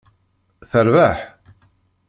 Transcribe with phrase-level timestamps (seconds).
[0.71, 1.17] Terbeḥ?